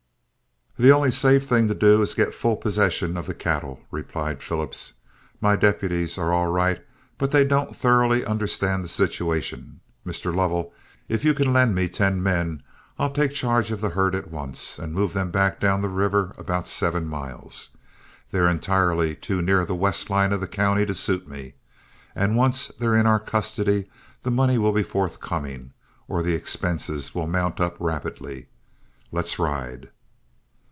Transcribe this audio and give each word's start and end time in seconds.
"The 0.79 0.89
only 0.91 1.11
safe 1.11 1.45
thing 1.47 1.67
to 1.67 1.75
do 1.75 2.01
is 2.01 2.11
to 2.11 2.15
get 2.17 2.33
full 2.33 2.57
possession 2.57 3.15
of 3.15 3.27
the 3.27 3.35
cattle," 3.35 3.81
replied 3.91 4.41
Phillips. 4.41 4.93
"My 5.39 5.55
deputies 5.55 6.17
are 6.17 6.33
all 6.33 6.47
right, 6.47 6.83
but 7.19 7.29
they 7.29 7.43
don't 7.45 7.75
thoroughly 7.75 8.25
understand 8.25 8.83
the 8.83 8.87
situation. 8.87 9.81
Mr. 10.03 10.33
Lovell, 10.33 10.73
if 11.07 11.23
you 11.23 11.35
can 11.35 11.53
lend 11.53 11.75
me 11.75 11.87
ten 11.87 12.23
men, 12.23 12.63
I'll 12.97 13.11
take 13.11 13.31
charge 13.33 13.69
of 13.69 13.79
the 13.79 13.89
herd 13.91 14.15
at 14.15 14.31
once 14.31 14.79
and 14.79 14.91
move 14.91 15.13
them 15.13 15.29
back 15.29 15.59
down 15.59 15.81
the 15.81 15.89
river 15.89 16.33
about 16.35 16.67
seven 16.67 17.05
miles. 17.05 17.77
They're 18.31 18.47
entirely 18.47 19.13
too 19.13 19.39
near 19.43 19.65
the 19.65 19.75
west 19.75 20.09
line 20.09 20.33
of 20.33 20.39
the 20.41 20.47
county 20.47 20.87
to 20.87 20.95
suit 20.95 21.27
me, 21.27 21.53
and 22.15 22.35
once 22.35 22.69
they're 22.79 22.95
in 22.95 23.05
our 23.05 23.19
custody 23.19 23.85
the 24.23 24.31
money 24.31 24.57
will 24.57 24.73
be 24.73 24.83
forthcoming, 24.83 25.73
or 26.07 26.23
the 26.23 26.33
expenses 26.33 27.13
will 27.13 27.27
mount 27.27 27.59
up 27.59 27.75
rapidly. 27.79 28.47
Let's 29.11 29.37
ride." 29.37 29.91